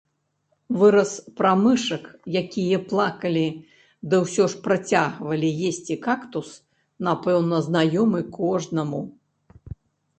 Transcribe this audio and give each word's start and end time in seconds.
Выраз 0.83 1.11
пра 1.41 1.51
мышак, 1.63 2.03
які 2.37 2.63
плакалі, 2.93 3.45
ды 4.13 4.23
ўсё 4.23 4.49
ж 4.55 4.65
працягвалі 4.67 5.49
есці 5.71 6.01
кактус, 6.09 6.49
напэўна, 7.09 7.65
знаёмы 7.71 8.19
кожнаму. 8.41 9.09